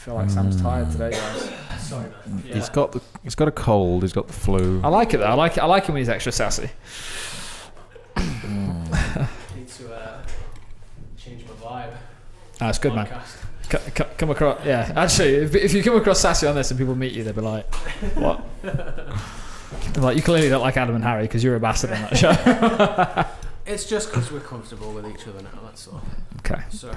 [0.00, 0.92] feel like Sam's tired mm.
[0.92, 1.50] today, guys.
[1.78, 2.42] Sorry, man.
[2.46, 2.54] Yeah.
[2.54, 4.02] He's got the, he's got a cold.
[4.02, 4.80] He's got the flu.
[4.82, 5.26] I like it though.
[5.26, 5.60] I like it.
[5.60, 6.70] I like him when he's extra sassy.
[8.16, 9.28] Mm.
[9.54, 10.22] need to uh,
[11.18, 11.92] change my vibe.
[11.92, 11.96] Ah,
[12.58, 13.06] That's good, man.
[13.06, 13.46] Podcast.
[13.70, 14.90] C- c- come across, yeah.
[14.96, 17.42] Actually, if, if you come across sassy on this and people meet you, they'll be
[17.42, 17.72] like,
[18.16, 22.02] "What?" They're like, you clearly don't like Adam and Harry because you're a bastard on
[22.02, 23.26] that show.
[23.70, 25.60] It's just because we're comfortable with each other now.
[25.62, 26.02] That's all.
[26.38, 26.60] okay.
[26.70, 26.90] So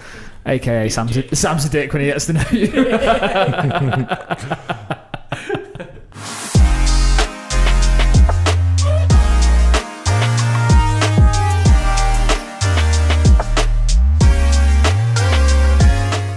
[0.44, 2.66] I can AKA Sam's a, Sam's a dick when he gets to know you.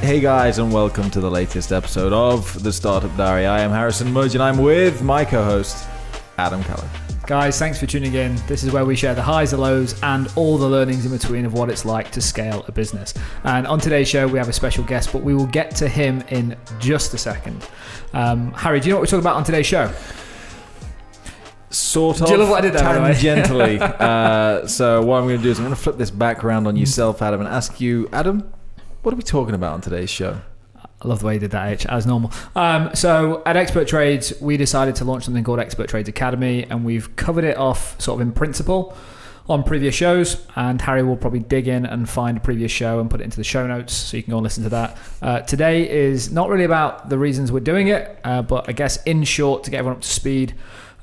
[0.03, 3.47] Hey guys, and welcome to the latest episode of the Startup Diary.
[3.47, 5.89] I am Harrison Mudge, and I'm with my co-host
[6.37, 6.91] Adam Callan.
[7.27, 8.37] Guys, thanks for tuning in.
[8.47, 11.45] This is where we share the highs, the lows, and all the learnings in between
[11.45, 13.15] of what it's like to scale a business.
[13.43, 16.23] And on today's show, we have a special guest, but we will get to him
[16.29, 17.67] in just a second.
[18.13, 19.93] Um, Harry, do you know what we're talking about on today's show?
[21.71, 23.81] Sort of Do you love what I did there, tangentially.
[24.01, 26.69] uh, so what I'm going to do is I'm going to flip this back around
[26.69, 28.49] on yourself, Adam, and ask you, Adam,
[29.03, 30.41] what are we talking about on today's show?
[31.07, 32.33] I love the way you did that, H, as normal.
[32.57, 36.85] Um, so at Expert Trades, we decided to launch something called Expert Trades Academy, and
[36.85, 38.97] we've covered it off sort of in principle
[39.49, 40.45] on previous shows.
[40.57, 43.37] And Harry will probably dig in and find a previous show and put it into
[43.37, 44.99] the show notes, so you can go and listen to that.
[45.23, 49.01] Uh, today is not really about the reasons we're doing it, uh, but I guess
[49.05, 50.55] in short, to get everyone up to speed.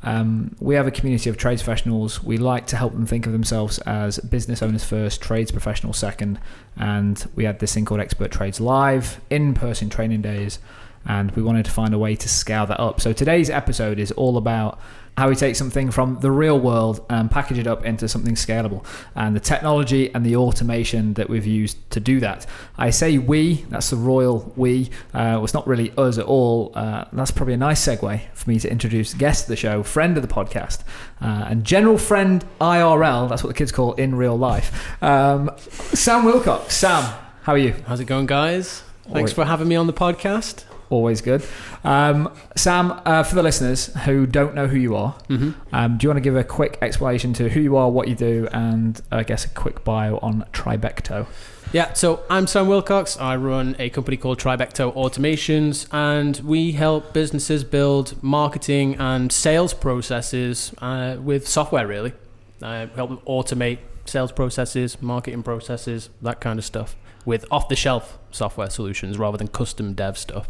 [0.04, 2.24] Um, we have a community of trades professionals.
[2.24, 6.40] We like to help them think of themselves as business owners first, trades professionals second.
[6.78, 10.60] And we had this thing called Expert Trades Live, in person training days.
[11.06, 13.02] And we wanted to find a way to scale that up.
[13.02, 14.80] So today's episode is all about
[15.18, 18.84] how we take something from the real world and package it up into something scalable
[19.16, 22.46] and the technology and the automation that we've used to do that.
[22.78, 24.90] I say we, that's the royal we.
[25.14, 26.72] Uh, well, it's not really us at all.
[26.74, 30.18] Uh, that's probably a nice segue for me to introduce guest of the show, friend
[30.18, 30.82] of the podcast,
[31.22, 33.30] uh, and general friend IRL.
[33.30, 35.04] That's what the kids call in real life.
[35.04, 36.76] Um, Sam Wilcox.
[36.76, 37.04] Sam,
[37.44, 37.76] how are you?
[37.86, 38.82] How's it going, guys?
[39.12, 40.64] Thanks for having me on the podcast.
[40.94, 41.44] Always good.
[41.84, 45.76] Um, Sam, uh, for the listeners who don't know who you are, Mm-hmm.
[45.76, 48.14] um, do you want to give a quick explanation to who you are, what you
[48.14, 51.26] do, and I guess a quick bio on Tribecto?
[51.72, 53.18] Yeah, so I'm Sam Wilcox.
[53.20, 59.74] I run a company called Tribecto Automations, and we help businesses build marketing and sales
[59.74, 62.14] processes uh, with software, really.
[62.62, 66.96] Uh, help them automate sales processes, marketing processes, that kind of stuff
[67.26, 70.48] with off the shelf software solutions rather than custom dev stuff.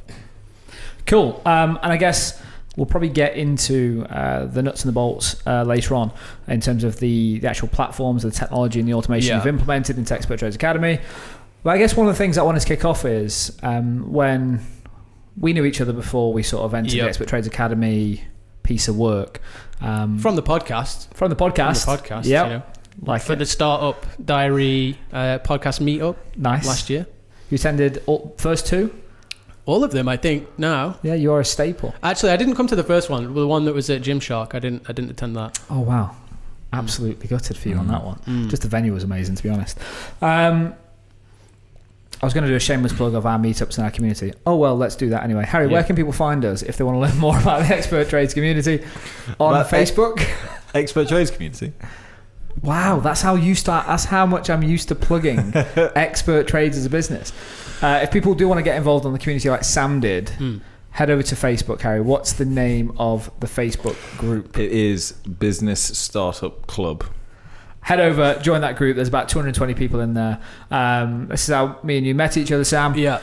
[1.06, 1.41] Cool.
[1.46, 2.41] Um, and I guess
[2.75, 6.12] we'll probably get into uh, the nuts and the bolts uh, later on
[6.47, 9.38] in terms of the, the actual platforms, the technology, and the automation Yeah.
[9.38, 11.00] you've implemented into Expert Trades Academy.
[11.64, 14.62] But I guess one of the things I wanted to kick off is um, when
[15.38, 17.03] we knew each other before we sort of entered Yep.
[17.03, 18.24] the Expert Trades Academy
[18.64, 19.41] piece of work.
[19.81, 21.14] Um, From the podcast.
[21.14, 21.85] from the podcast.
[21.85, 22.25] From the podcast.
[22.25, 22.46] Yep.
[22.47, 22.64] You know,
[23.02, 23.40] Like for it.
[23.40, 26.66] the Startup Diary uh, podcast meetup nice.
[26.66, 27.06] last year.
[27.50, 28.94] You attended all, first two?
[29.66, 30.97] All of them, I think, now.
[31.03, 31.96] Yeah, you are a staple.
[32.03, 33.34] Actually, I didn't come to the first one.
[33.34, 34.53] The one that was at Gymshark.
[34.56, 34.90] I didn't.
[34.90, 35.57] I didn't attend that.
[35.69, 36.16] Oh wow,
[36.74, 38.19] absolutely gutted for you on that one.
[38.28, 38.50] Mm.
[38.50, 39.78] Just the venue was amazing, to be honest.
[40.22, 40.75] Um,
[42.22, 44.34] I was going to do a shameless plug of our meetups in our community.
[44.46, 45.46] Oh well, let's do that anyway.
[45.46, 45.88] Harry, where Yeah.
[45.88, 48.84] can people find us if they want to learn more about the expert trades community
[49.40, 50.25] on But- Facebook?
[50.75, 51.72] Expert Trades Community.
[52.63, 53.85] Wow, that's how you start.
[53.88, 55.52] That's how much I'm used to plugging
[55.96, 57.31] expert trades as a business.
[57.84, 60.62] Uh, if people do want to get involved on the community like Sam did, Mm.
[60.92, 62.00] head over to Facebook, Harry.
[62.02, 64.58] What's the name of the Facebook group?
[64.58, 67.04] It is Business Startup Club.
[67.82, 68.96] head over, join that group.
[68.96, 70.40] There's about 220 people in there.
[70.72, 72.96] Um, this is how me and you met each other, Sam.
[72.96, 73.20] Yeah.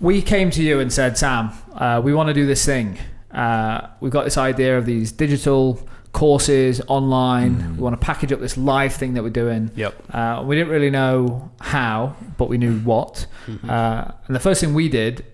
[0.00, 2.98] We came to you and said, Sam, uh, we want to do this thing.
[3.30, 5.80] Uh, we've got this idea of these digital
[6.14, 7.56] courses online.
[7.56, 7.76] Mm.
[7.76, 9.70] We want to package up this live thing that we're doing.
[9.76, 9.94] Yep.
[10.10, 13.26] Uh, we didn't really know how, but we knew what.
[13.46, 13.68] Mhm.
[13.68, 15.24] Uh, and the first thing we did,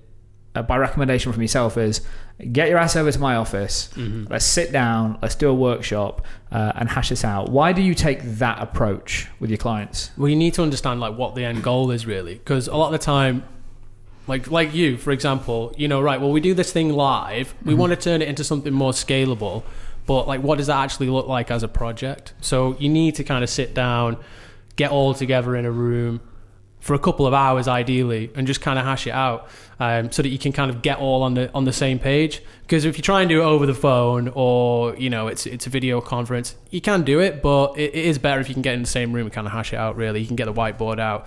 [0.57, 2.01] uh, by recommendation from yourself, is
[2.53, 3.91] get your ass over to my office.
[3.95, 4.29] Mhm.
[4.31, 7.51] Let's sit down, let's do a workshop uh, and hash this out.
[7.51, 10.11] Why do you take that approach with your clients?
[10.17, 12.87] Well, you need to understand like what the end goal is really, because a lot
[12.87, 13.43] of the time,
[14.27, 16.19] like like you, for example, you know, right?
[16.21, 17.53] Well, we do this thing live.
[17.65, 19.63] We want to turn it into something more scalable,
[20.07, 22.35] but like, what does that actually look like as a project?
[22.41, 24.17] So you need to kind of sit down,
[24.77, 26.21] get all together in a room
[26.81, 29.49] for a couple of hours, ideally, and just kind of hash it out,
[29.79, 32.43] um, so that you can kind of get all on the on the same page.
[32.63, 35.67] Because if you try and do it over the phone or you know it's it's
[35.67, 38.63] a video conference, you can do it, but it, it is better if you can
[38.63, 39.97] get in the same room and kind of hash it out.
[39.97, 41.27] Really, you can get the whiteboard out.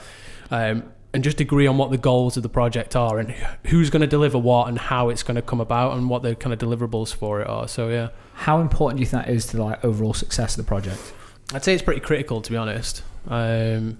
[0.49, 3.29] Um, and just agree on what the goals of the project are and
[3.67, 6.35] who's going to deliver what and how it's going to come about and what the
[6.35, 7.67] kind of deliverables for it are.
[7.67, 10.65] So yeah, How important do you think that is to the like overall success of
[10.65, 11.13] the project?
[11.53, 13.03] I'd say it's pretty critical to be honest.
[13.27, 13.97] Um,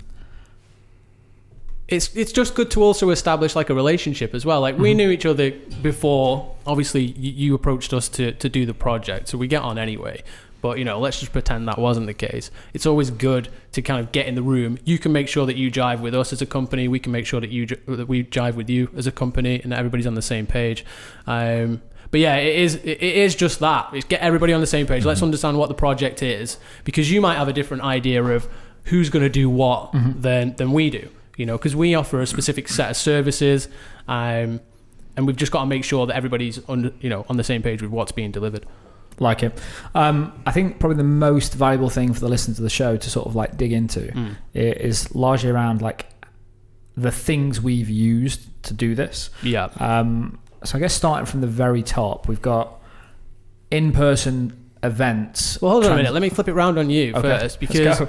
[1.88, 4.62] it's it's just good to also establish like a relationship as well.
[4.62, 4.97] Like we Mhm.
[4.97, 5.51] knew each other
[5.81, 6.56] before.
[6.65, 10.24] Obviously, you, you approached us to to do the project, so we get on anyway.
[10.62, 12.50] But you know, let's just pretend that wasn't the case.
[12.74, 14.77] It's always good to kind of get in the room.
[14.86, 16.88] You can make sure that you jive with us as a company.
[16.88, 19.71] We can make sure that you that we jive with you as a company, and
[19.74, 20.86] that everybody's on the same page.
[21.27, 21.81] Um,
[22.13, 23.89] but yeah, it is it is just that.
[23.92, 25.04] It's get everybody on the same page.
[25.04, 28.48] Let's understand what the project is, because you might have a different idea of
[28.86, 30.21] who's going to do what Mhm.
[30.21, 31.10] than than we do.
[31.38, 33.68] You know, because we offer a specific set of services,
[34.07, 34.60] um,
[35.18, 37.62] and we've just got to make sure that everybody's on you know on the same
[37.63, 38.65] page with what's being delivered.
[39.19, 39.60] Like it.
[39.95, 43.10] Um, I think probably the most valuable thing for the listeners of the show to
[43.10, 44.36] sort of like dig into Mm.
[44.54, 46.06] is largely around like
[46.95, 49.30] the things we've used to do this.
[49.42, 49.69] Yeah.
[49.80, 52.80] Um, so I guess starting from the very top, we've got
[53.71, 55.62] in-person events.
[55.62, 56.13] Well, hold on a minute.
[56.13, 58.01] Let me flip it round on you Okay, first because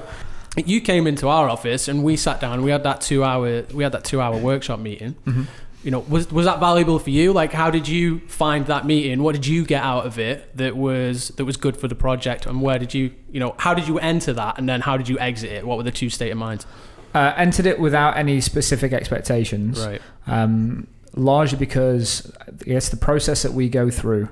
[0.57, 2.63] you came into our office and we sat down.
[2.63, 5.17] We had that two hour we had that two hour workshop meeting.
[5.27, 5.47] Mhm.
[5.83, 7.33] You know, was was that valuable for you?
[7.33, 9.23] Like, how did you find that meeting?
[9.23, 12.47] What did you get out of it that was that was good for the project?
[12.47, 14.59] And where did you you know how did you enter that?
[14.59, 15.67] And then how did you exit it?
[15.67, 16.67] What were the two state of minds?
[17.15, 19.85] Uh, entered it without any specific expectations.
[19.87, 20.03] Right.
[20.27, 24.29] um, largely because I guess the process that we go through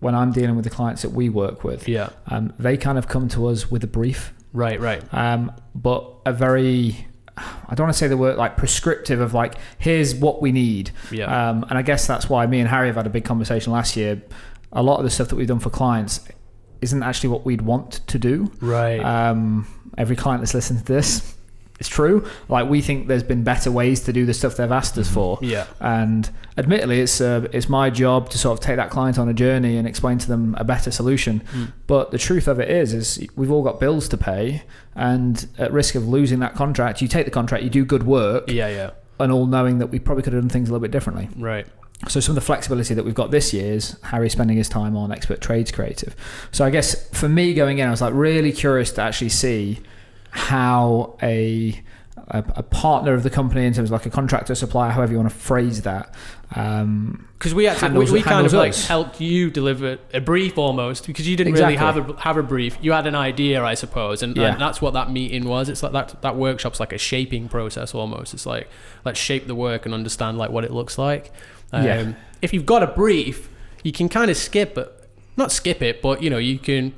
[0.00, 2.10] when I'm dealing with the clients that we work with, Yeah.
[2.28, 4.80] um, they kind of come to us with a brief, Right.
[4.80, 5.02] Right.
[5.12, 7.06] um, but a very
[7.70, 10.90] I don't want to say the word like prescriptive of like here's what we need,
[11.12, 11.50] Yeah.
[11.50, 13.96] um, and I guess that's why me and Harry have had a big conversation last
[13.96, 14.20] year.
[14.72, 16.20] A lot of the stuff that we've done for clients
[16.80, 18.50] isn't actually what we'd want to do.
[18.60, 18.98] right.
[19.00, 19.66] Um,
[19.96, 21.34] every client that's listened to this,
[21.78, 22.26] it's true.
[22.48, 25.38] Like we think there's been better ways to do the stuff they've asked us for.
[25.42, 25.66] yeah.
[25.80, 29.34] And admittedly, it's uh, it's my job to sort of take that client on a
[29.34, 31.40] journey and explain to them a better solution.
[31.52, 31.72] Mm.
[31.86, 34.62] But the truth of it is, is we've all got bills to pay,
[34.94, 38.50] and at risk of losing that contract, you take the contract, you do good work,
[38.50, 38.68] Yeah.
[38.68, 38.90] Yeah.
[39.20, 41.28] and all knowing that we probably could have done things a little bit differently.
[41.36, 41.66] Right.
[42.08, 44.96] So some of the flexibility that we've got this year is Harry spending his time
[44.96, 46.14] on expert trades creative.
[46.52, 49.80] So I guess for me going in, I was like really curious to actually see
[50.30, 51.80] how a
[52.30, 55.18] a, a partner of the company in terms of like a contractor supplier, however you
[55.18, 56.14] want to phrase that.
[56.54, 58.86] Um, Because we had to, we, we kind handles of like us.
[58.86, 61.76] helped you deliver a brief almost because you didn't Exactly.
[61.76, 62.76] really have a have a brief.
[62.82, 64.52] You had an idea, I suppose, and, Yeah.
[64.52, 65.68] and that's what that meeting was.
[65.70, 68.34] It's like that that workshop's like a shaping process almost.
[68.34, 68.68] It's like
[69.06, 71.32] let's shape the work and understand like what it looks like.
[71.72, 72.12] Um, Yeah.
[72.42, 73.48] If you've got a brief,
[73.82, 74.92] you can kind of skip it,
[75.38, 76.92] not skip it, but you know you can.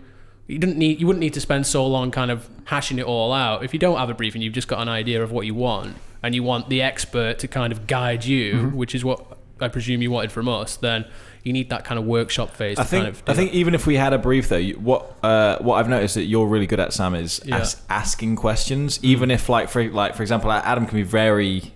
[0.50, 1.00] You didn't need.
[1.00, 3.64] You wouldn't need to spend so long kind of hashing it all out.
[3.64, 5.54] If you don't have a brief and you've just got an idea of what you
[5.54, 8.76] want, and you want the expert to kind of guide you, Mm-hmm.
[8.76, 9.24] which is what
[9.60, 11.04] I presume you wanted from us, then
[11.44, 12.78] you need that kind of workshop phase.
[12.78, 14.74] I to think kind of I think even if we had a brief though, you,
[14.74, 17.58] what uh, what I've noticed that you're really good at Sam is Yeah.
[17.60, 18.98] as, asking questions.
[19.02, 21.72] Even if like for like for example, Adam can be very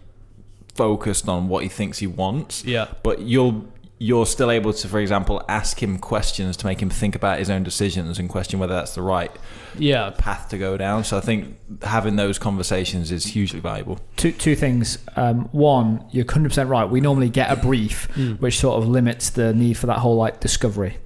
[0.75, 3.67] focused on what he thinks he wants, yeah, but you'll
[4.05, 7.49] you're still able to, for example, ask him questions to make him think about his
[7.49, 9.31] own decisions and question whether that's the right
[9.79, 11.05] yeah, path to go down.
[11.05, 13.99] So I think having those conversations is hugely valuable.
[14.17, 14.99] two two things.
[15.17, 16.85] Um, one, you're 100 percent right.
[16.89, 18.41] We normally get a brief, Mm.
[18.41, 20.99] which sort of limits the need for that whole like discovery.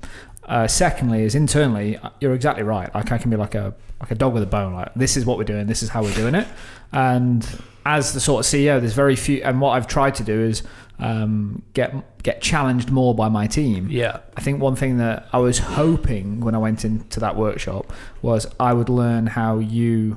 [0.45, 2.93] Uh, secondly, is internally, you're exactly right.
[2.95, 4.75] Like I can be like a like a dog with a bone.
[4.75, 5.67] Like this is what we're doing.
[5.67, 6.49] This is how we're doing it.
[6.93, 7.47] And
[7.85, 9.43] as the sort of CEO, there's very few.
[9.43, 10.63] And what I've tried to do is
[10.99, 13.89] um, get get challenged more by my team.
[13.91, 17.93] yeah, I think one thing that I was hoping when I went into that workshop
[18.23, 20.17] was I would learn how you,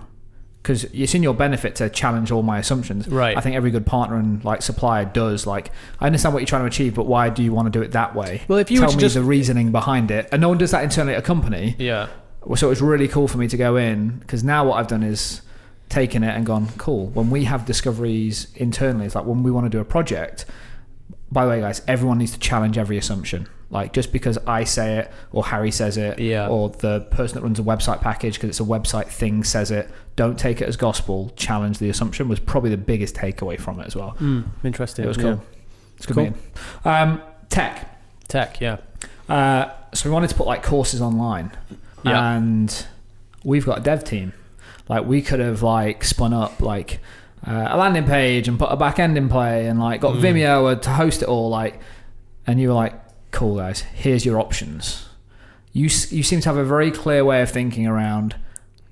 [0.64, 3.08] because it's in your benefit to challenge all my assumptions.
[3.08, 3.38] Right.
[3.38, 5.46] I think every good partner and like supplier does.
[5.46, 7.84] Like, I understand what you're trying to achieve, but why do you want to do
[7.84, 8.42] it that way?
[8.48, 10.84] Well, if you tell me just- the reasoning behind it, and no one does that
[10.84, 11.76] internally at a company.
[11.78, 12.08] yeah,
[12.56, 15.04] So it was really cool for me to go in because now what I've done
[15.04, 15.42] is
[15.90, 17.08] taken it and gone cool.
[17.08, 20.46] When we have discoveries internally, it's like when we want to do a project.
[21.32, 23.48] By the way, guys, everyone needs to challenge every assumption.
[23.70, 26.50] Like just because I say it or Harry says it, Yeah.
[26.50, 29.90] or the person that runs a website package because it's a website thing says it,
[30.18, 31.32] don't take it as gospel.
[31.38, 34.16] Challenge the assumption was probably the biggest takeaway from it as well.
[34.20, 35.06] mm, interesting.
[35.06, 35.24] It was yeah.
[35.24, 35.44] cool.
[35.96, 36.24] It's good Cool.
[36.26, 36.40] meeting.
[36.84, 37.88] Um, tech.
[38.28, 38.78] Tech, yeah,
[39.30, 41.52] Uh, so we wanted to put like courses online,
[42.04, 42.36] Yeah.
[42.36, 42.86] and
[43.44, 44.34] we've got a dev team.
[44.90, 47.00] Like we could have like spun up like
[47.46, 50.22] uh, a landing page and put a back end in play, and like got Mm.
[50.22, 51.50] Vimeo to host it all.
[51.50, 51.80] Like,
[52.46, 52.94] and you were like,
[53.32, 55.08] "Cool guys, here's your options."
[55.74, 58.36] You you seem to have a very clear way of thinking around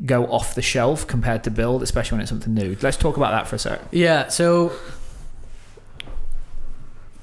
[0.06, 2.78] go off the shelf compared to build, especially when it's something new.
[2.82, 3.82] Let's talk about that for a sec.
[3.92, 4.30] yeah.
[4.30, 4.72] So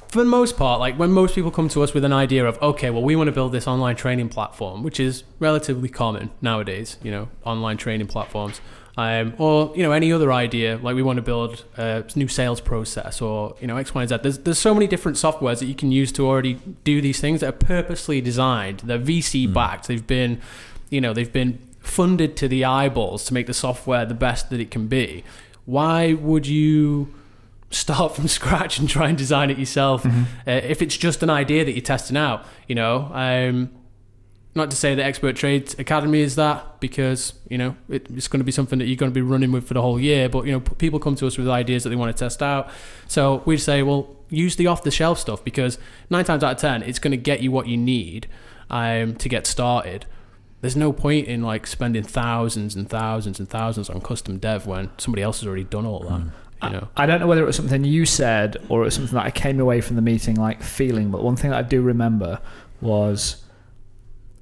[0.09, 2.61] for the most part, like when most people come to us with an idea of,
[2.63, 6.97] okay, well, we want to build this online training platform, which is relatively common nowadays,
[7.03, 8.61] you know, online training platforms,
[8.99, 12.61] um, or you know, any other idea, like we want to build a new sales
[12.63, 14.19] process, or you know, X, Y, and Z.
[14.23, 17.41] There's there's so many different softwares that you can use to already do these things
[17.41, 18.81] that are purposely designed.
[18.81, 19.89] They're VC backed.
[19.89, 20.41] They've been,
[20.89, 24.61] you know, they've been funded to the eyeballs to make the software the best that
[24.61, 25.25] it can be.
[25.67, 27.13] Why would you?
[27.69, 30.07] start from scratch and try and design it yourself.
[30.07, 30.11] Uh,
[30.47, 33.71] if it's just an idea that you're testing out, you know, um,
[34.57, 38.41] not to say that Expert Trades Academy is that because you know it, it's going
[38.41, 40.29] to be something that you're going to be running with for the whole year.
[40.29, 42.43] But you know, p- people come to us with ideas that they want to test
[42.43, 42.71] out,
[43.07, 45.79] so we say, well, use the off-the-shelf stuff because
[46.11, 48.27] nine times out of ten, it's going to get you what you need
[48.71, 50.07] um, to get started.
[50.63, 54.91] There's no point in like spending thousands and thousands and thousands on custom dev when
[54.99, 56.23] somebody else has already done all that.
[56.63, 56.89] You know.
[56.97, 59.31] I don't know whether it was something you said or it was something that I
[59.31, 62.41] came away from the meeting like feeling, but one thing that I do remember
[62.81, 63.45] was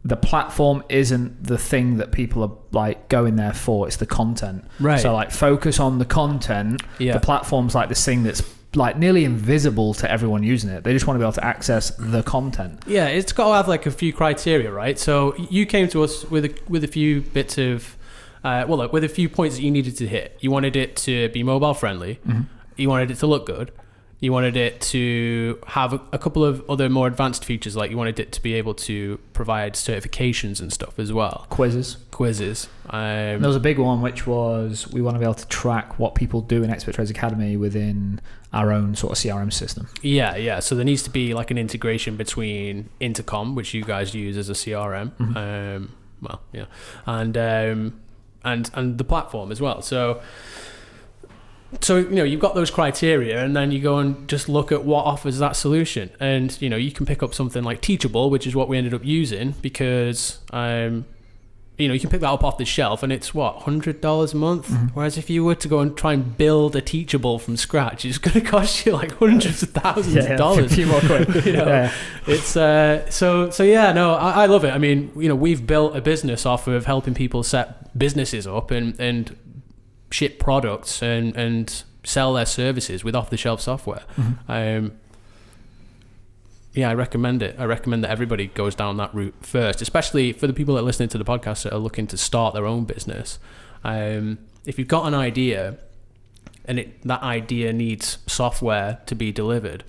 [0.05, 4.65] the platform isn't the thing that people are like going there for, it's the content.
[4.79, 5.01] Right.
[5.01, 6.83] So like focus on the content.
[6.99, 7.15] Yeah.
[7.15, 8.43] The platform's like this thing that's
[8.75, 10.85] like nearly invisible to everyone using it.
[10.85, 12.83] They just want to be able to access the content.
[12.87, 14.99] Yeah, it's got to have like a few criteria, right?
[14.99, 17.97] So you came to us with a, with a few bits of,
[18.43, 20.37] uh, well, look, with a few points that you needed to hit.
[20.41, 22.21] You wanted it to be mobile friendly.
[22.77, 23.73] You wanted it to look good.
[24.25, 28.19] You wanted it to have a, couple of other more advanced features, like you wanted
[28.19, 31.99] it to be able to provide certifications and stuff as well, Quizzes.
[32.11, 32.69] quizzes.
[32.89, 35.99] Um, There was a big one which was we want to be able to track
[35.99, 38.19] what people do in Expert Trades Academy within
[38.55, 39.89] our own sort of CRM system.
[40.01, 40.61] Yeah, yeah.
[40.61, 44.49] So there needs to be like an integration between Intercom, which you guys use as
[44.49, 45.13] a CRM.
[45.37, 46.65] Um, well, yeah,
[47.05, 48.01] and um,
[48.43, 49.83] and and the platform as well.
[49.83, 50.23] So
[51.81, 54.85] so you know you've got those criteria, and then you go and just look at
[54.85, 56.11] what offers that solution.
[56.21, 58.95] And you know you can pick up something like Teachable, which is what we ended
[58.95, 60.39] up using because.
[60.53, 61.07] Um,
[61.77, 64.33] you know, you can pick that up off the shelf, and it's what hundred dollars
[64.33, 64.71] a month.
[64.95, 68.17] Whereas if you were to go and try and build a Teachable from scratch, it's
[68.17, 70.73] going to cost you like hundreds of thousands of a dollars.
[70.73, 71.35] few more quid.
[71.47, 71.93] You know, Yeah.
[72.29, 73.93] It's uh, so so yeah.
[73.93, 74.71] No, I, I love it.
[74.71, 78.71] I mean, you know, we've built a business off of helping people set businesses up
[78.71, 79.37] and and
[80.15, 84.05] ship products and and sell their services with off the shelf software.
[84.49, 84.93] Um,
[86.75, 87.57] yeah, I recommend it.
[87.59, 90.85] I recommend that everybody goes down that route first, especially for the people that are
[90.85, 93.39] listening to the podcast that are looking to start their own business.
[93.85, 95.79] Um, if you've got an idea
[96.65, 99.85] and it, that idea needs software to be delivered,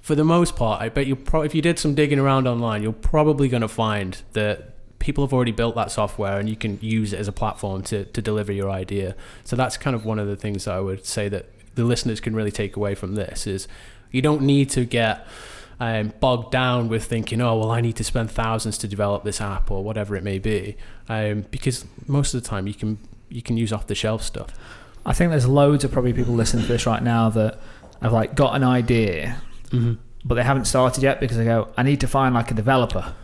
[0.00, 2.82] for the most part, I bet you pro- if you did some digging around online,
[2.82, 6.78] you're probably going to find that people have already built that software and you can
[6.80, 9.14] use it as a platform to, to deliver your idea.
[9.44, 12.20] So that's kind of one of the things that I would say that the listeners
[12.20, 13.68] can really take away from this is
[14.10, 15.26] you don't need to get
[15.78, 19.40] um, bogged down with thinking, oh, well, I need to spend thousands to develop this
[19.40, 20.76] app or whatever it may be,
[21.08, 22.98] um, because most of the time you can
[23.28, 24.50] you can use off the shelf stuff.
[25.04, 27.58] I think there's loads of probably people listening to this right now that
[28.00, 29.36] have like got an idea,
[30.24, 33.14] but they haven't started yet because they go, I need to find like a developer.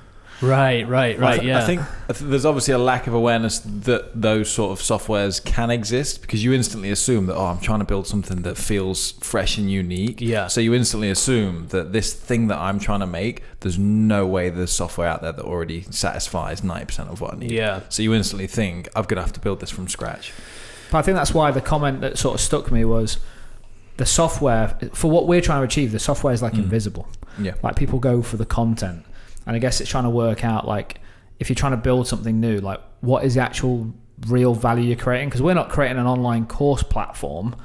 [0.42, 1.34] Right, right, I right.
[1.40, 1.80] th- yeah, I think
[2.20, 6.52] there's obviously a lack of awareness that those sort of softwares can exist because you
[6.52, 10.20] instantly assume that oh, I'm trying to build something that feels fresh and unique.
[10.20, 10.48] Yeah.
[10.48, 14.50] So you instantly assume that this thing that I'm trying to make, there's no way
[14.50, 17.52] there's software out there that already satisfies 90% of what I need.
[17.52, 17.82] Yeah.
[17.88, 20.32] So you instantly think I'm gonna have to build this from scratch.
[20.90, 23.18] But I think that's why the comment that sort of stuck me was
[23.96, 25.92] the software for what we're trying to achieve.
[25.92, 26.58] The software is like mm.
[26.64, 27.08] invisible.
[27.38, 27.54] Yeah.
[27.62, 29.04] Like people go for the content,
[29.46, 31.00] and I guess it's trying to work out like
[31.40, 33.92] if you're trying to build something new, like what is the actual
[34.28, 35.28] real value you're creating?
[35.28, 37.56] Because we're not creating an online course platform.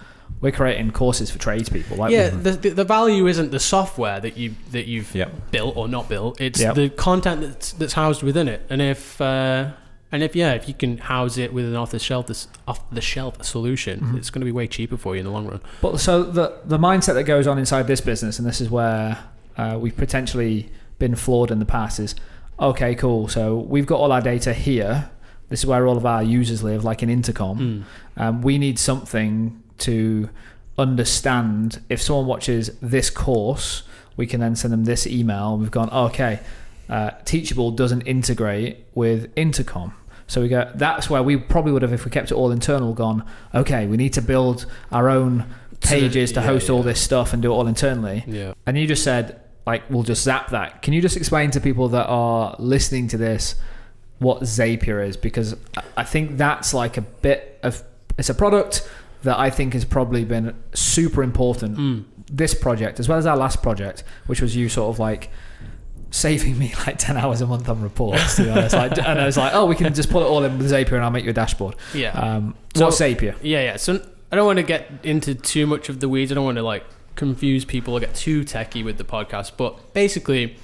[0.41, 1.97] We're creating courses for tradespeople.
[1.97, 5.51] Like yeah, the, the the value isn't the software that you that you've Yep.
[5.51, 6.39] built or not built.
[6.39, 6.75] It's Yep.
[6.75, 8.61] the content that's that's housed within it.
[8.69, 9.71] And if uh,
[10.11, 12.87] and if yeah, if you can house it with an off the shelf this off
[12.91, 15.61] the shelf solution, it's going to be way cheaper for you in the long run.
[15.81, 19.17] But so the the mindset that goes on inside this business, and this is where
[19.57, 22.15] uh, we've potentially been flawed in the past, is
[22.59, 23.27] okay, cool.
[23.27, 25.09] So we've got all our data here.
[25.49, 27.85] This is where all of our users live, like in Intercom.
[28.17, 30.29] Um, we need something to
[30.77, 31.81] understand.
[31.89, 33.83] If someone watches this course,
[34.17, 35.57] we can then send them this email.
[35.57, 36.39] We've gone, okay,
[36.89, 39.93] uh, Teachable doesn't integrate with Intercom.
[40.27, 40.69] So we go.
[40.75, 43.23] That's where we probably would have, if we kept it all internal, gone.
[43.55, 45.45] Okay, we need to build our own
[45.79, 46.85] pages to yeah, host all yeah.
[46.85, 48.25] this stuff and do it all internally.
[48.27, 48.53] Yeah.
[48.65, 50.81] And you just said, like, we'll just zap that.
[50.81, 53.55] Can you just explain to people that are listening to this
[54.19, 55.15] what Zapier is?
[55.17, 57.83] Because I- I think that's like a bit of
[58.17, 58.87] it's a product
[59.23, 61.77] that I think has probably been super important.
[61.77, 62.03] Mm.
[62.31, 65.29] This project, as well as our last project, which was you sort of like
[66.11, 69.25] saving me like 10 hours a month on reports to be honest like, and I
[69.25, 71.25] was like oh we can just pull it all in with Zapier and I'll make
[71.25, 72.11] you a dashboard Yeah.
[72.11, 73.75] um, So- what's Zapier Yeah, yeah.
[73.75, 76.31] So I don't want to get into too much of the weeds.
[76.31, 76.85] I don't want to like
[77.17, 79.51] confuse people or get too techie with the podcast.
[79.57, 80.55] But basically,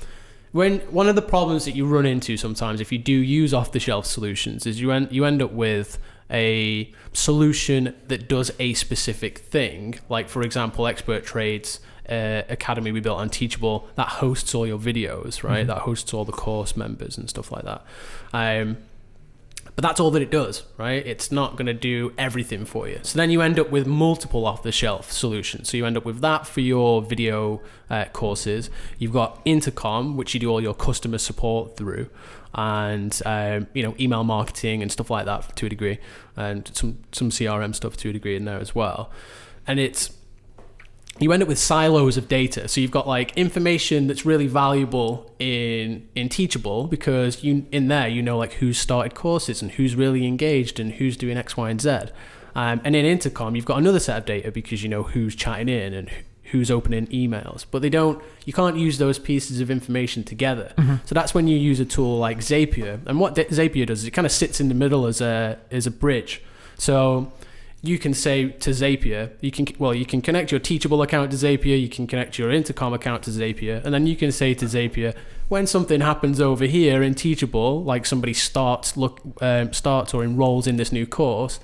[0.54, 4.06] when one of the problems that you run into sometimes if you do use off-the-shelf
[4.06, 5.98] solutions is you end you end up with
[6.32, 10.00] a solution that does a specific thing.
[10.10, 11.80] Like for example, Expert Trades
[12.10, 15.64] uh, Academy we built on Teachable that hosts all your videos, right?
[15.66, 15.68] Mhm.
[15.68, 17.82] That hosts all the course members and stuff like that.
[18.34, 18.78] Um,
[19.76, 21.06] but that's all that it does, right?
[21.06, 23.00] It's not going to do everything for you.
[23.02, 25.70] So then you end up with multiple off the shelf solutions.
[25.70, 28.70] So you end up with that for your video uh, courses.
[29.00, 32.10] You've got Intercom, which you do all your customer support through,
[32.54, 35.98] and um, you know email marketing and stuff like that to a degree,
[36.36, 39.12] and some some CRM stuff to a degree in there as well.
[39.66, 40.12] And it's
[41.24, 42.68] you end up with silos of data.
[42.68, 48.08] So you've got like information that's really valuable in in Teachable because you in there
[48.08, 51.70] you know like who's started courses and who's really engaged and who's doing X, Y,
[51.70, 51.98] and Z.
[52.56, 55.70] Um, and in Intercom you've got another set of data because you know who's chatting
[55.70, 56.12] in and
[56.54, 57.66] who's opening emails.
[57.70, 58.24] But they don't.
[58.46, 60.72] You can't use those pieces of information together.
[61.06, 63.00] So that's when you use a tool like Zapier.
[63.08, 65.88] And what Zapier does is it kind of sits in the middle as a as
[65.88, 66.44] a bridge.
[66.78, 67.34] So
[67.86, 71.38] you can say to Zapier, you can well, you can connect your Teachable account to
[71.38, 74.66] Zapier, you can connect your Intercom account to Zapier, and then you can say to
[74.66, 75.14] Zapier,
[75.50, 80.66] when something happens over here in Teachable, like somebody starts look um, starts or enrolls
[80.66, 81.60] in this new course,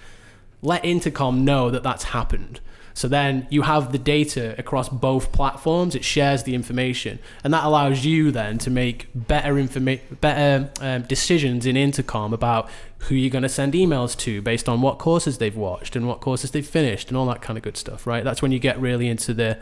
[0.61, 2.59] let Intercom know that that's happened.
[2.93, 5.95] So then you have the data across both platforms.
[5.95, 11.03] It shares the information, and that allows you then to make better informa- better um,
[11.03, 12.69] decisions in Intercom about
[13.03, 16.19] who you're going to send emails to based on what courses they've watched and what
[16.19, 18.05] courses they've finished and all that kind of good stuff.
[18.05, 18.23] Right?
[18.23, 19.57] That's when you get really into the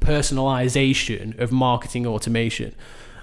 [0.00, 2.74] personalization of marketing automation.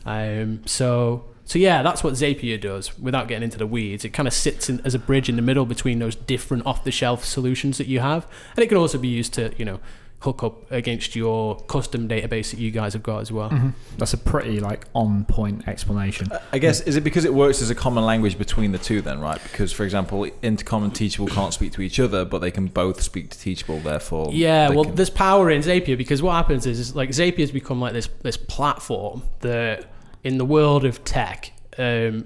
[0.05, 2.97] Um, so so yeah, that's what Zapier does.
[3.00, 5.41] Without getting into the weeds, it kind of sits in, as a bridge in the
[5.41, 8.25] middle between those different off-the-shelf solutions that you have,
[8.56, 9.79] and it can also be used to you know
[10.19, 13.49] hook up against your custom database that you guys have got as well.
[13.49, 13.73] Mhm.
[13.97, 16.29] That's a pretty like on point explanation.
[16.53, 19.19] I guess is it because it works as a common language between the two then,
[19.19, 19.43] right?
[19.43, 23.01] Because for example, Intercom and Teachable can't speak to each other, but they can both
[23.01, 23.82] speak to Teachable.
[23.82, 27.51] Therefore, Yeah, well, can- there's power in Zapier because what happens is, is like Zapier's
[27.51, 29.88] become like this this platform that
[30.23, 32.25] in the world of tech, um,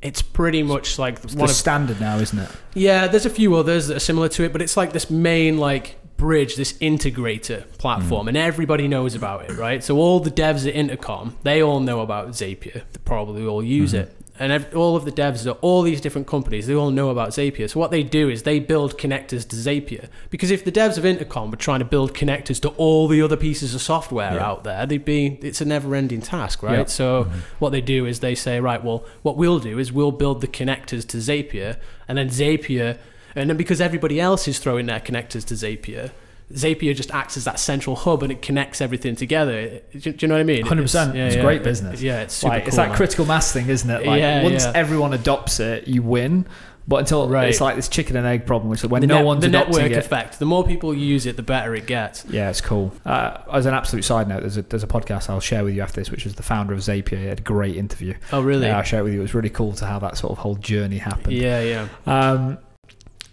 [0.00, 2.50] it's pretty much like It's one the of standard now, isn't it?
[2.74, 5.58] Yeah, there's a few others that are similar to it, but it's like this main
[5.58, 9.82] like bridge, this integrator platform, and everybody knows about it, right?
[9.82, 12.74] So all the devs at Intercom, they all know about Zapier.
[12.74, 14.16] They probably all use it.
[14.42, 17.28] And ev- all of the devs at all these different companies, they all know about
[17.28, 17.70] Zapier.
[17.70, 20.08] So what they do is they build connectors to Zapier.
[20.30, 23.36] Because if the devs of Intercom were trying to build connectors to all the other
[23.36, 24.44] pieces of software Yeah.
[24.44, 26.78] out there, they'd be it's a never-ending task, right?
[26.78, 26.84] Yeah.
[26.86, 27.38] So mm-hmm.
[27.60, 30.48] what they do is they say, right, well, what we'll do is we'll build the
[30.48, 31.76] connectors to Zapier,
[32.08, 32.98] and then Zapier,
[33.36, 36.10] and then because everybody else is throwing their connectors to Zapier,
[36.52, 39.80] Zapier just acts as that central hub and it connects everything together.
[39.92, 40.64] Do, do you know what I mean?
[40.64, 41.14] 100%.
[41.14, 42.02] It's great business.
[42.02, 42.68] Yeah, it's super Like, cool.
[42.68, 42.96] it's that man.
[42.96, 44.06] critical mass thing, isn't it?
[44.06, 44.72] Like Yeah, once yeah.
[44.74, 46.46] everyone adopts it, you win.
[46.88, 47.48] But until Right.
[47.48, 49.48] it's like this chicken and egg problem, which is when the no net- one's the
[49.48, 49.96] network it.
[49.96, 50.40] effect.
[50.40, 52.24] The more people use it, the better it gets.
[52.28, 52.92] Yeah, it's cool.
[53.06, 55.82] Uh, as an absolute side note, there's a there's a podcast I'll share with you
[55.82, 57.18] after this, which is the founder of Zapier.
[57.18, 58.14] He had a great interview.
[58.32, 58.66] Oh, really?
[58.66, 59.20] Yeah, I'll share it with you.
[59.20, 61.30] It was really cool to have that sort of whole journey happen.
[61.30, 61.86] Yeah, yeah.
[62.04, 62.58] Um,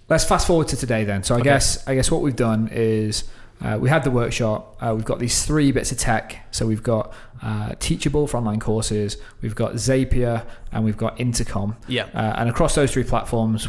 [0.09, 1.23] let's fast forward to today then.
[1.23, 1.49] So I Okay.
[1.49, 3.23] guess I guess what we've done is
[3.61, 4.77] uh, we had the workshop.
[4.81, 6.47] Uh, we've got these three bits of tech.
[6.51, 9.17] So we've got uh, Teachable for online courses.
[9.41, 11.75] We've got Zapier, and we've got Intercom.
[11.87, 12.05] Yeah.
[12.13, 13.67] Uh, and across those three platforms,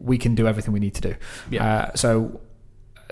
[0.00, 1.14] we can do everything we need to do.
[1.50, 1.64] Yeah.
[1.66, 2.40] Uh, so,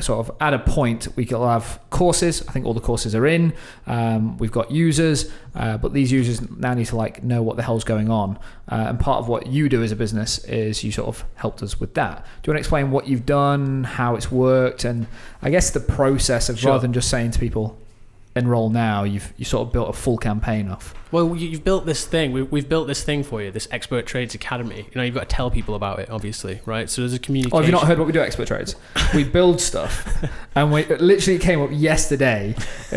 [0.01, 2.43] sort of at a point, we can have courses.
[2.49, 3.53] I think all the courses are in.
[3.87, 7.63] Um, we've got users, uh, but these users now need to like know what the
[7.63, 8.39] hell's going on.
[8.71, 11.63] Uh, and part of what you do as a business is you sort of helped
[11.63, 12.25] us with that.
[12.43, 15.07] Do you want to explain what you've done, how it's worked, and
[15.43, 16.73] I guess the process of Sure.
[16.73, 17.79] rather than just saying to people,
[18.37, 20.93] enroll now, you've you sort of built a full campaign off.
[21.13, 22.33] Well, you- you've built this thing.
[22.33, 24.79] We, we've built this thing for you, this Expert Trades Academy.
[24.91, 26.91] You know, you've got to tell people about it, obviously, right?
[26.91, 27.57] So there's a communication.
[27.57, 28.75] Oh, have you not heard what we do at Expert Trades?
[29.15, 30.25] We build stuff,
[30.57, 32.57] and we it literally came up yesterday.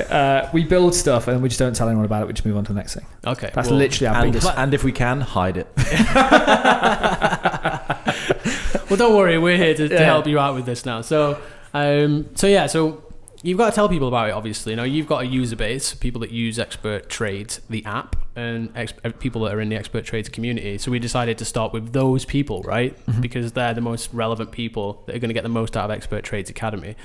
[0.10, 2.28] Uh, we build stuff, and we just don't tell anyone about it.
[2.28, 3.06] We just move on to the next thing.
[3.26, 3.52] Okay.
[3.54, 4.52] That's well- literally our and, biggest.
[4.58, 5.67] and if we can hide it,
[8.89, 10.04] well, don't worry, we're here to, to Yeah.
[10.06, 11.02] help you out with this now.
[11.02, 11.39] So,
[11.73, 13.04] um, so yeah, so
[13.43, 14.32] you've got to tell people about it.
[14.32, 18.15] Obviously, you know you've got a user base, people that use Expert Trades, the app,
[18.36, 20.78] and ex- people that are in the Expert Trades community.
[20.78, 22.97] So we decided to start with those people, right?
[23.21, 25.91] Because they're the most relevant people that are going to get the most out of
[25.91, 26.95] Expert Trades Academy.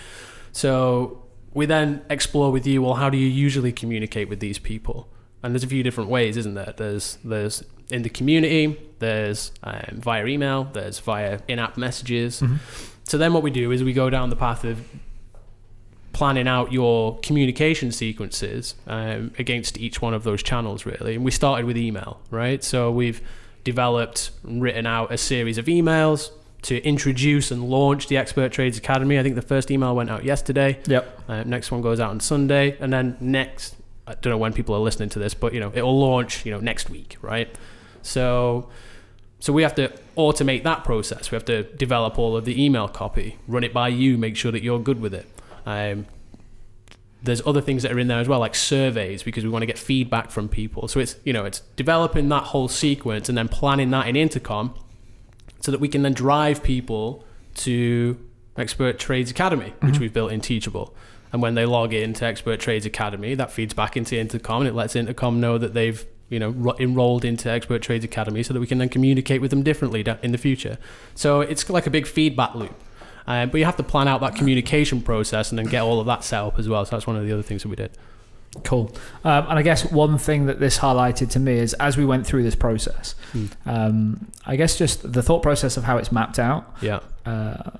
[0.53, 1.23] So
[1.55, 2.83] we then explore with you.
[2.83, 5.09] Well, how do you usually communicate with these people?
[5.43, 6.75] And there's a few different ways, isn't there?
[6.77, 12.43] There's there's in the community, there's um, via email, there's via in-app messages.
[13.05, 14.81] So then what we do is we go down the path of
[16.13, 21.15] planning out your communication sequences um, against each one of those channels, really.
[21.15, 22.63] And we started with email, right?
[22.63, 23.23] So we've
[23.65, 26.31] developed and written out a series of emails
[26.63, 29.19] to introduce and launch the Expert Trades Academy.
[29.19, 30.79] I think the first email went out yesterday.
[30.87, 31.21] Yep.
[31.29, 33.75] Uh, next one goes out on Sunday, and then next,
[34.07, 36.47] I don't know when people are listening to this, but you know, it will launch,
[36.47, 37.49] you know, next week, right?
[38.03, 38.69] So,
[39.41, 41.31] so we have to automate that process.
[41.31, 44.53] We have to develop all of the email copy, run it by you, make sure
[44.53, 45.27] that you're good with it.
[45.67, 46.07] Um,
[47.23, 49.67] there's other things that are in there as well, like surveys, because we want to
[49.67, 50.89] get feedback from people.
[50.89, 54.75] So it's you know, it's developing that whole sequence and then planning that in Intercom,
[55.61, 57.25] so that we can then drive people
[57.57, 58.19] to
[58.57, 60.95] Expert Trades Academy, which we've built in Teachable.
[61.33, 64.69] And when they log in to Expert Trades Academy, that feeds back into Intercom and
[64.69, 68.53] it lets Intercom know that they've you know ro- enrolled into Expert Trades Academy, so
[68.53, 70.77] that we can then communicate with them differently in the future.
[71.15, 72.75] So it's like a big feedback loop.
[73.27, 76.07] Um, but you have to plan out that communication process and then get all of
[76.07, 76.85] that set up as well.
[76.85, 77.91] So that's one of the other things that we did.
[78.65, 78.93] Cool.
[79.25, 82.27] Um, and I guess one thing that this highlighted to me is as we went
[82.27, 83.47] through this process, Hmm.
[83.65, 87.01] um, I guess just the thought process of how it's mapped out, Yeah.
[87.25, 87.71] uh,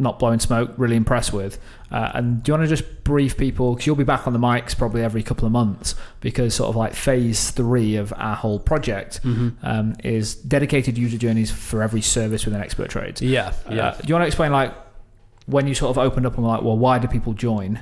[0.00, 1.58] not blowing smoke, really impressed with.
[1.90, 4.38] Uh, and do you want to just brief people, because you'll be back on the
[4.38, 8.58] mics probably every couple of months, because sort of like phase three of our whole
[8.58, 9.20] project
[9.62, 13.20] um, is dedicated user journeys for every service within Expert Trades.
[13.20, 13.52] Yeah.
[13.70, 13.88] Yeah.
[13.88, 14.74] Uh, do you want to explain like
[15.46, 17.80] when you sort of opened up and were like, well, why do people join?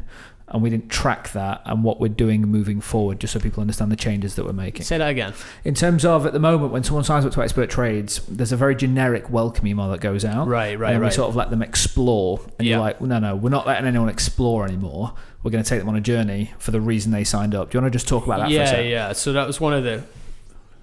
[0.51, 3.93] And we didn't track that and what we're doing moving forward, just so people understand
[3.93, 4.83] the changes that we're making.
[4.85, 5.35] Say that again.
[5.65, 8.57] In terms of at the moment, when someone signs up to Expert Trades, there's a
[8.57, 10.47] very generic welcome email that goes out.
[10.49, 11.09] Right, right, and right.
[11.09, 12.41] we sort of let them explore.
[12.59, 12.77] And Yeah.
[12.77, 15.13] you're like, no, no, we're not letting anyone explore anymore.
[15.43, 17.71] We're going to take them on a journey for the reason they signed up.
[17.71, 18.87] Do you want to just talk about that for a yeah, second?
[18.87, 19.13] yeah.
[19.13, 20.03] So that was one of the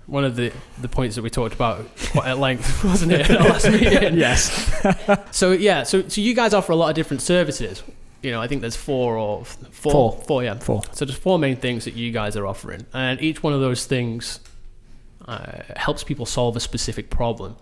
[0.08, 3.28] one of the, the points that we talked about quite at length, wasn't it?
[3.28, 4.18] Last meeting.
[4.18, 4.72] yes.
[5.32, 7.82] So yeah, so so you guys offer a lot of different services.
[8.22, 10.24] You know, I think there's four or four, Four.
[10.28, 10.56] four, yeah.
[10.58, 10.82] Four.
[10.94, 13.86] So there's four main things that you guys are offering, and each one of those
[13.86, 14.40] things
[15.28, 17.56] uh, helps people solve a specific problem.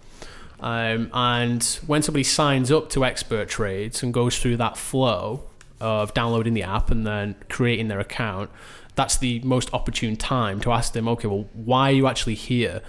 [0.60, 5.44] Um, and when somebody signs up to Expert Trades and goes through that flow
[5.82, 8.50] of downloading the app and then creating their account,
[8.96, 12.82] that's the most opportune time to ask them, okay, well, why are you actually here?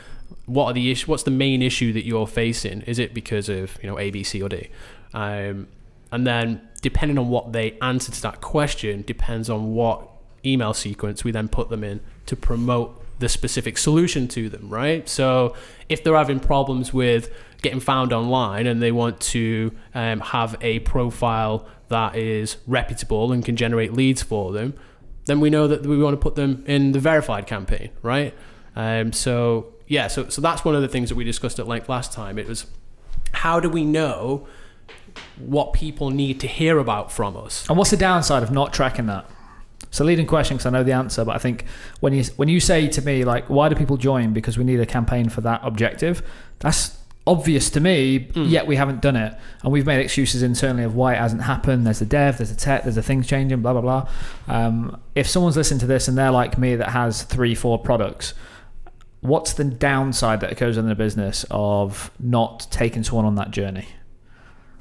[0.46, 1.06] What are the issue?
[1.10, 2.82] What's the main issue that you're facing?
[2.82, 4.68] Is it because of you know A, B, C, or D?
[5.12, 5.66] Um,
[6.12, 10.06] and then depending on what they answer to that question depends on what
[10.44, 15.08] email sequence we then put them in to promote the specific solution to them, right?
[15.08, 15.56] So
[15.88, 20.80] if they're having problems with getting found online and they want to um, have a
[20.80, 24.74] profile that is reputable and can generate leads for them,
[25.24, 28.34] then we know that we want to put them in the verified campaign, right?
[28.76, 31.88] Um, so yeah, so so that's one of the things that we discussed at length
[31.88, 32.38] last time.
[32.38, 32.66] It was
[33.32, 34.46] how do we know
[35.38, 37.68] what people need to hear about from us?
[37.68, 39.26] And what's the downside of not tracking that?
[39.82, 41.64] It's a leading question because I know the answer, but I think
[42.00, 44.32] when you when you say to me like, why do people join?
[44.32, 46.22] Because we need a campaign for that objective.
[46.58, 48.28] That's obvious to me.
[48.48, 51.86] Yet we haven't done it, and we've made excuses internally of why it hasn't happened.
[51.86, 54.08] There's a dev, there's a tech, there's a things changing, blah blah blah.
[54.48, 58.34] Um, if someone's listening to this and they're like me that has three, four products,
[59.20, 63.86] what's the downside that occurs in the business of not taking someone on that journey?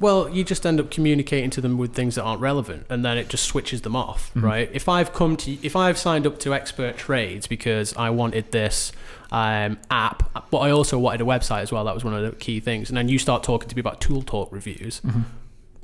[0.04, 3.18] Well, you just end up communicating to them with things that aren't relevant, and then
[3.18, 4.70] it just switches them off, right?
[4.74, 8.92] If I've come to, if I've signed up to Expert Trades because I wanted this
[9.32, 11.86] um, app, but I also wanted a website as well.
[11.86, 12.90] That was one of the key things.
[12.90, 15.02] And then you start talking to me about Tool Talk reviews.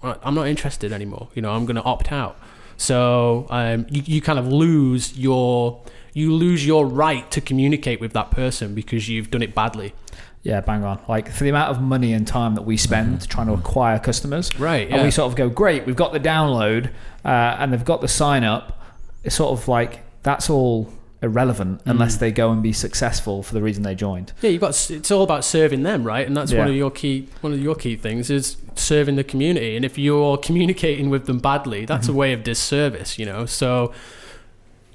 [0.04, 1.30] Well, I'm not interested anymore.
[1.34, 2.38] You know, I'm going to opt out.
[2.76, 5.82] So um, you, you kind of lose your
[6.14, 9.94] you lose your right to communicate with that person because you've done it badly.
[10.44, 11.00] Yeah, bang on.
[11.08, 12.84] Like for the amount of money and time that we mm-hmm.
[12.84, 16.20] spend trying to acquire customers, Right, And we sort of go, great, we've got the
[16.20, 16.92] download
[17.26, 18.82] uh, and they've got the sign up.
[19.24, 21.92] It's sort of like that's all irrelevant mm.
[21.92, 24.32] unless they go and be successful for the reason they joined.
[24.42, 24.90] Yeah, you've got.
[24.90, 26.26] It's all about serving them, right?
[26.26, 27.28] And that's one of your key.
[27.42, 29.76] One of your key things is serving the community.
[29.76, 32.20] And if you're communicating with them badly, that's a mm-hmm.
[32.20, 33.46] way of disservice, you know.
[33.46, 33.94] So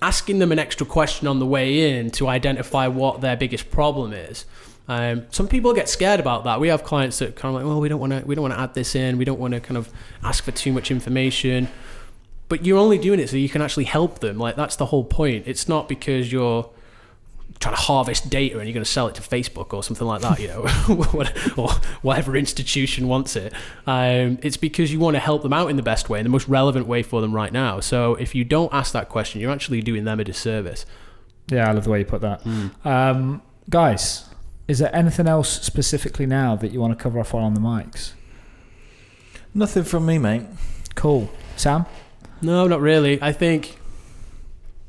[0.01, 4.13] asking them an extra question on the way in to identify what their biggest problem
[4.13, 4.45] is.
[4.87, 6.61] Um, some people get scared about that.
[6.61, 8.55] We have clients that kind of like, well, we don't want to, we don't want
[8.55, 9.17] to add this in.
[9.17, 9.91] We don't want to kind of
[10.23, 11.69] ask for too much information.
[12.49, 14.39] But you're only doing it so you can actually help them.
[14.39, 15.45] Like that's the whole point.
[15.47, 16.69] It's not because you're
[17.61, 20.21] trying to harvest data and you're going to sell it to Facebook or something like
[20.21, 20.67] that, you know,
[21.57, 21.71] or
[22.03, 23.55] whatever institution wants it.
[23.87, 26.31] Um, it's because you want to help them out in the best way, in the
[26.31, 27.81] most relevant way for them right now.
[27.81, 30.85] So if you don't ask that question, you're actually doing them a disservice.
[31.51, 32.45] Yeah, I love the way you put that.
[32.85, 34.29] Um, guys,
[34.67, 38.13] is there anything else specifically now that you want to cover off on the mics?
[39.55, 40.43] Nothing from me, mate.
[40.95, 41.31] Cool.
[41.57, 41.87] Sam?
[42.43, 43.21] No, not really.
[43.23, 43.79] I think,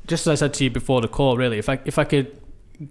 [0.06, 2.36] just as I said to you before the call, really, if I if I could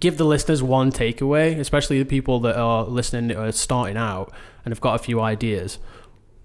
[0.00, 4.32] give the listeners one takeaway, especially the people that are listening that are starting out
[4.64, 5.78] and have got a few ideas,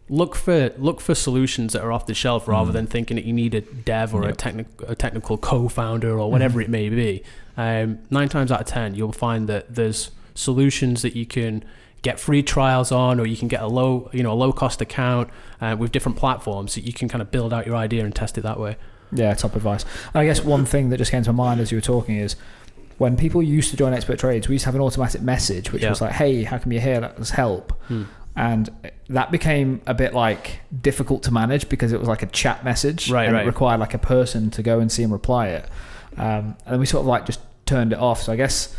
[0.10, 3.34] look for look for solutions that are off the shelf rather than thinking that you
[3.34, 4.38] need a dev or a, Yep.
[4.38, 7.23] technic- a technical co-founder or whatever it may be.
[7.58, 11.63] Um, nine times out of ten, you'll find that there's solutions that you can
[12.02, 14.82] get free trials on, or you can get a low you know a low cost
[14.82, 15.30] account
[15.62, 18.38] uh, with different platforms that you can kind of build out your idea and test
[18.38, 18.76] it that way.
[19.12, 19.84] Yeah, top advice.
[20.13, 22.15] And I guess one thing that just came to my mind as you were talking
[22.17, 22.36] is
[22.98, 25.84] when people used to join expert trades, we used to have an automatic message which
[25.84, 25.89] Yeah.
[25.89, 27.02] was like, "Hey, how come you're here?
[27.02, 28.04] Let us help." Hmm.
[28.36, 28.70] And
[29.10, 33.12] that became a bit like difficult to manage because it was like a chat message,
[33.12, 33.44] Right, and right.
[33.44, 35.65] it required like a person to go and see and reply it.
[36.17, 38.24] Um, and we sort of like just turned it off.
[38.24, 38.74] So I guess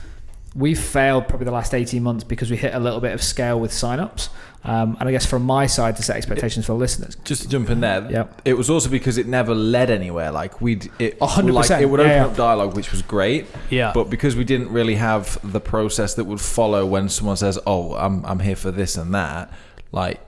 [0.55, 3.59] we've failed probably the last 18 months because we hit a little bit of scale
[3.59, 4.29] with signups.
[4.65, 7.17] Um, and I guess from my side to set expectations for listeners.
[7.25, 8.09] Just to jump in there.
[8.09, 8.43] Yep.
[8.45, 10.31] It was also because it never led anywhere.
[10.31, 11.83] Like we'd, it, A hundred like, percent.
[11.83, 12.27] it would open yeah.
[12.27, 13.47] up dialogue, which was great.
[13.71, 17.59] Yeah, But because we didn't really have the process that would follow when someone says,
[17.67, 19.51] "Oh, I'm I'm here for this and that,"
[19.91, 20.21] like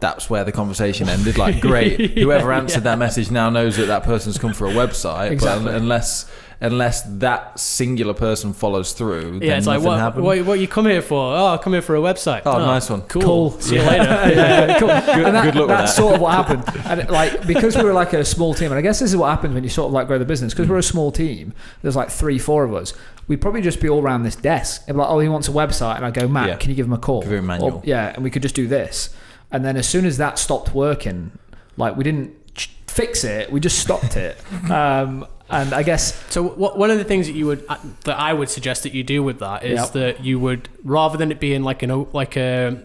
[0.00, 1.38] that's where the conversation ended.
[1.38, 5.30] Like, great, whoever answered that message now knows that that person's come for a website.
[5.30, 5.66] Exactly.
[5.66, 6.30] But unless
[6.62, 9.48] unless that singular person follows through, yeah.
[9.50, 11.34] then It's like what, what what you come here for?
[11.34, 12.42] Oh, I come here for a website.
[12.44, 13.02] Oh, oh, nice one.
[13.02, 13.22] Cool.
[13.22, 13.50] Cool.
[13.60, 14.02] See you later.
[14.04, 14.90] yeah, cool.
[14.90, 16.02] and that, good luck with that's that.
[16.02, 16.64] sort of what happened.
[16.86, 19.30] And like because we were like a small team, and I guess this is what
[19.30, 20.52] happens when you sort of like grow the business.
[20.52, 22.92] Because we're a small team, there's like three, four of us.
[23.28, 24.86] We'd probably just be all around this desk.
[24.86, 26.56] Be like, oh, he wants a website, and I go, Matt, Yeah.
[26.56, 27.22] can you give him a call?
[27.22, 27.74] Very manual.
[27.74, 29.10] Or- yeah, and we could just do this.
[29.52, 31.32] And then as soon as that stopped working,
[31.76, 34.36] like we didn't ch- fix it, we just stopped it.
[34.70, 38.16] Um, and I guess So what, one of the things that you would uh, that
[38.20, 39.92] I would suggest that you do with that is Yep.
[39.92, 42.84] that you would rather than it being like an like a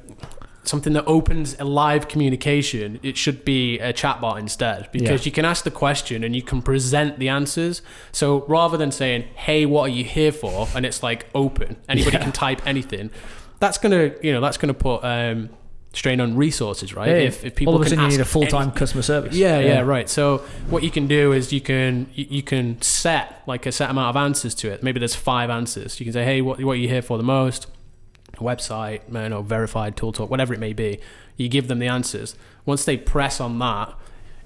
[0.63, 5.25] something that opens a live communication, it should be a chatbot instead because Yeah.
[5.25, 7.84] you can ask the question and you can present the answers.
[8.12, 12.17] So rather than saying, "Hey, what are you here for?" and it's like open, anybody
[12.17, 12.23] Yeah.
[12.23, 13.12] can type anything.
[13.60, 15.49] That's gonna you know that's gonna put um,
[15.95, 17.08] strain on resources, right?
[17.08, 19.01] hey, if, if people all of a can sudden you need a full time customer
[19.01, 19.36] service.
[19.36, 20.10] Yeah, yeah, right.
[20.10, 23.89] So what you can do is you can you, you can set like a set
[23.89, 24.84] amount of answers to it.
[24.84, 25.99] Maybe there's five answers.
[25.99, 27.67] You can say, hey, what what are you here for the most?
[28.36, 30.99] Website, you know, verified tool talk, whatever it may be.
[31.38, 32.36] You give them the answers.
[32.65, 33.93] Once they press on that,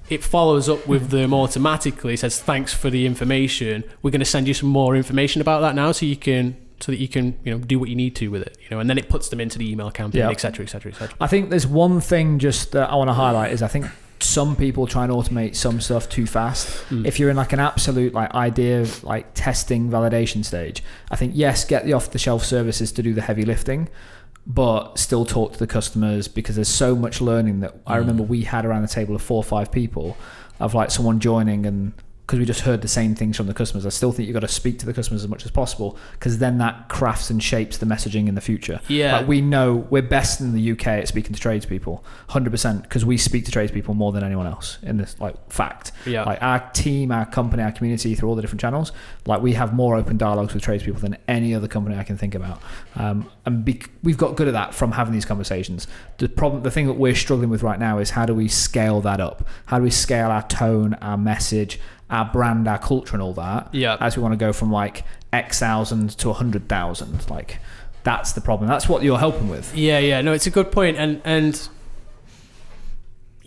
[0.10, 1.18] it follows up with hmm.
[1.18, 2.16] them automatically.
[2.16, 3.84] Says thanks for the information.
[4.04, 6.92] We're going to send you some more information about that now, so you can so
[6.92, 8.58] that you can you know do what you need to with it.
[8.62, 10.30] You know, and then it puts them into the email campaign, Yeah.
[10.30, 11.16] et cetera, et cetera, et cetera.
[11.20, 13.86] I think there's one thing just that I want to highlight is I think
[14.22, 16.68] some people try and automate some stuff too fast.
[16.90, 17.06] Mm.
[17.08, 21.34] If you're in like an absolute like idea of like testing validation stage, I think
[21.36, 23.88] yes, get the off the shelf services to do the heavy lifting,
[24.46, 28.00] but still talk to the customers because there's so much learning that I Mm.
[28.00, 30.18] remember we had around the table of four or five people
[30.60, 31.94] of like someone joining and
[32.30, 33.88] because we just heard the same things from the customers.
[33.88, 36.38] I still think you've got to speak to the customers as much as possible because
[36.38, 38.82] then that crafts and shapes the messaging in the future.
[38.88, 39.18] Yeah.
[39.18, 43.04] Like we know we're best in the UK at speaking to tradespeople, hundred percent, because
[43.04, 45.92] we speak to tradespeople more than anyone else in this like fact.
[46.06, 46.24] Yeah.
[46.24, 48.92] Like our team, our company, our community through all the different channels,
[49.26, 52.36] like we have more open dialogues with tradespeople than any other company I can think
[52.36, 52.62] about.
[52.96, 55.88] Um, and bec we've got good at that from having these conversations.
[56.20, 59.02] The problem, the thing that we're struggling with right now is how do we scale
[59.02, 59.48] that up?
[59.66, 63.74] How do we scale our tone, our message, our brand, our culture, and all that?
[63.74, 63.98] Yeah.
[64.00, 67.60] As we want to go from like X thousand to a hundred thousand, like
[68.04, 68.70] that's the problem.
[68.70, 69.76] That's what you're helping with.
[69.76, 71.70] Yeah, yeah, no, it's a good point, and and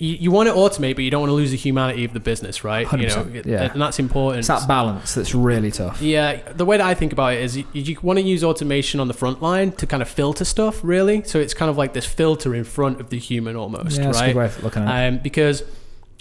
[0.02, 2.20] you, you want to automate, but you don't want to lose the humanity of the
[2.20, 2.90] business, right?
[2.92, 3.72] You know, yeah.
[3.72, 4.40] and that's important.
[4.40, 6.02] It's that balance that's really tough.
[6.02, 9.00] yeah, the way that I think about it is you, you want to use automation
[9.00, 11.22] on the front line to kind of filter stuff, really.
[11.22, 14.18] So it's kind of like this filter in front of the human almost, yeah, that's
[14.18, 14.26] a right?
[14.28, 15.08] good way of looking at it.
[15.08, 15.62] Um, because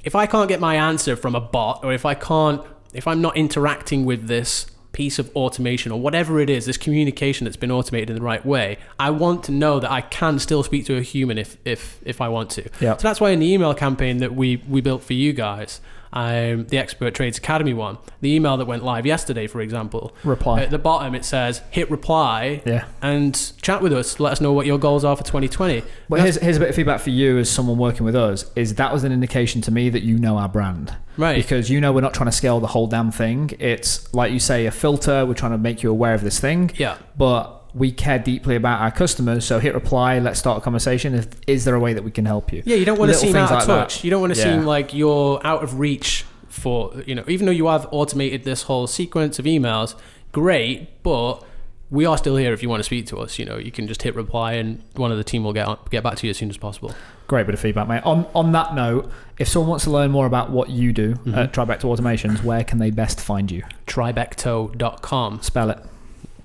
[0.03, 2.61] if I can't get my answer from a bot, or if I can't,
[2.93, 7.45] if I'm not interacting with this piece of automation or whatever it is, this communication
[7.45, 10.63] that's been automated in the right way, I want to know that I can still
[10.63, 12.63] speak to a human if if if I want to.
[12.79, 13.01] Yep.
[13.01, 15.81] So that's why in the email campaign that we we built for you guys.
[16.13, 20.61] Um, the Expert Trades Academy one, the email that went live yesterday, for example, Reply.
[20.61, 22.85] at the bottom it says hit reply yeah.
[23.01, 24.19] and chat with us.
[24.19, 25.83] Let us know what your goals are for 2020.
[26.09, 28.49] Well, here's, here's a bit of feedback for you as someone working with us.
[28.55, 31.35] Is that was an indication to me that you know our brand, Right.
[31.35, 33.51] Because you know we're not trying to scale the whole damn thing.
[33.59, 35.25] It's like you say, a filter.
[35.25, 36.71] We're trying to make you aware of this thing.
[36.75, 36.97] Yeah.
[37.17, 39.45] But we care deeply about our customers.
[39.45, 40.19] So hit reply.
[40.19, 41.13] Let's start a conversation.
[41.15, 42.61] If, is there a way that we can help you?
[42.65, 43.73] Yeah, you don't want to seem out of like that.
[43.81, 44.03] touch.
[44.03, 44.55] You don't want to Yeah.
[44.57, 48.63] seem like you're out of reach for, you know, even though you have automated this
[48.63, 49.95] whole sequence of emails,
[50.33, 51.43] great, but
[51.89, 53.39] we are still here if you want to speak to us.
[53.39, 55.77] You know, you can just hit reply and one of the team will get on,
[55.89, 56.93] get back to you as soon as possible.
[57.27, 58.01] Great bit of feedback, mate.
[58.03, 61.35] On on that note, if someone wants to learn more about what you do Mm-hmm.
[61.35, 63.63] at Tribecto Automations, where can they best find you?
[63.87, 65.41] Tribecto.com.
[65.41, 65.79] Spell it.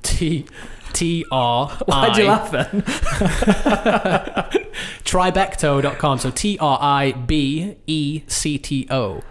[0.02, 0.46] T
[0.92, 2.83] T R Why'd you laugh then?
[5.05, 6.18] Tribecto.com.
[6.18, 9.22] So T R I B E C T O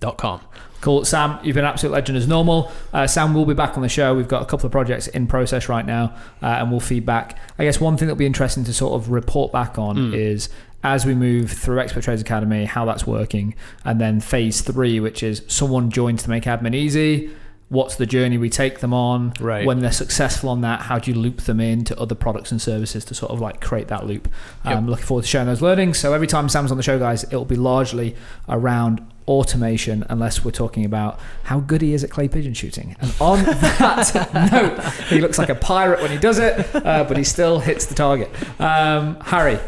[0.00, 0.40] dot com.
[0.80, 1.04] Cool.
[1.04, 2.72] Sam, you've been an absolute legend as normal.
[2.92, 4.16] Uh, Sam will be back on the show.
[4.16, 7.38] We've got a couple of projects in process right now, uh, and we'll feedback.
[7.56, 10.48] I guess one thing that'll be interesting to sort of report back on is
[10.82, 15.22] as we move through Expert Trades Academy, how that's working, and then phase three, which
[15.22, 17.30] is someone joins to make admin easy.
[17.72, 19.32] What's the journey we take them on?
[19.40, 19.64] Right.
[19.64, 23.02] When they're successful on that, how do you loop them into other products and services
[23.06, 24.28] to sort of like create that loop?
[24.62, 25.96] I'm looking forward to sharing those learnings.
[25.96, 28.14] So every time Sam's on the show, guys, it'll be largely
[28.46, 32.94] around automation, unless we're talking about how good he is at clay pigeon shooting.
[33.00, 37.16] And on that note, he looks like a pirate when he does it, uh, but
[37.16, 38.28] he still hits the target.
[38.60, 39.58] Um, Harry,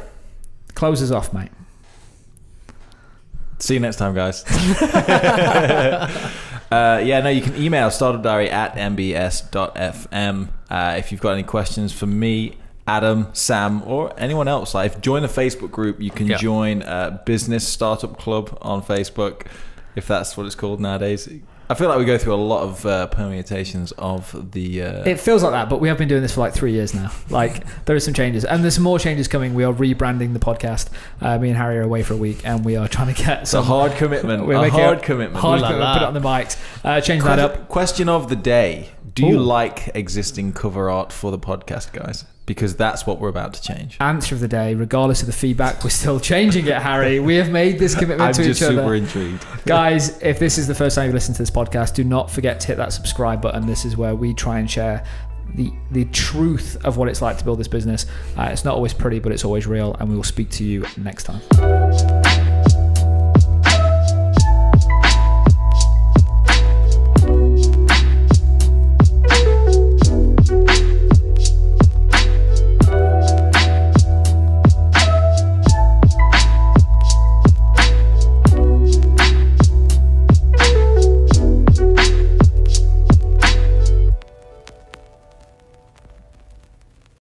[0.74, 1.48] close us off, mate.
[3.60, 4.44] See you next time, guys.
[6.70, 11.92] uh, yeah, no, you can email startupdiary at mbs.fm uh, if you've got any questions
[11.92, 14.74] for me, Adam, Sam, or anyone else.
[14.74, 16.36] Like, join the Facebook group, you can Yeah.
[16.38, 19.46] join uh, Business Startup Club on Facebook,
[19.96, 21.28] if that's what it's called nowadays.
[21.74, 24.82] I feel like we go through a lot of uh, permutations of the.
[24.84, 26.94] Uh, It feels like that, but we have been doing this for like three years
[26.94, 27.10] now.
[27.30, 29.54] Like there are some changes, and there's some more changes coming.
[29.54, 30.88] We are rebranding the podcast.
[31.20, 33.42] Uh, me and Harry are away for a week, and we are trying to get
[33.42, 34.46] it's a hard commitment.
[34.46, 35.40] We're a making hard commitment.
[35.42, 35.88] Hard Ooh la commitment.
[35.90, 35.94] la.
[35.94, 36.84] Put it on the mics.
[36.84, 37.68] Uh, change that up.
[37.68, 38.90] Question of the day.
[39.12, 42.24] Do you like existing cover art for the podcast, guys?
[42.46, 43.96] Because that's what we're about to change.
[44.00, 47.18] Answer of the day, regardless of the feedback, we're still changing it, Harry.
[47.18, 48.44] We have made this commitment to it.
[48.44, 49.46] I'm just super intrigued.
[49.64, 52.60] Guys, if this is the first time you listen to this podcast, do not forget
[52.60, 53.66] to hit that subscribe button.
[53.66, 55.06] This is where we try and share
[55.54, 58.06] the the truth of what it's like to build this business.
[58.36, 60.84] Uh, it's not always pretty, but it's always real, and we will speak to you
[60.96, 62.53] next time.